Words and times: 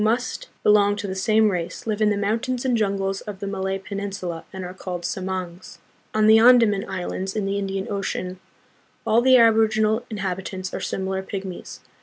31 0.03 0.17
belong 0.63 0.95
to 0.95 1.05
the 1.05 1.13
same 1.13 1.51
race, 1.51 1.85
live 1.85 2.01
in 2.01 2.09
the 2.09 2.17
mountains 2.17 2.65
and 2.65 2.75
jungles 2.75 3.21
of 3.21 3.37
the 3.39 3.45
Malay 3.45 3.77
peninsula 3.77 4.43
and 4.51 4.65
are 4.65 4.73
called" 4.73 5.03
Semangs." 5.05 5.77
On 6.11 6.25
the 6.25 6.39
Andaman 6.39 6.89
Islands 6.89 7.35
in 7.35 7.45
the 7.45 7.59
Indian 7.59 7.85
Ocean, 7.87 8.39
all 9.05 9.21
the 9.21 9.35
aborig 9.35 9.73
inal 9.73 10.01
inhabitants 10.09 10.73
are 10.73 10.81
similar 10.81 11.21
pygmies. 11.21 11.81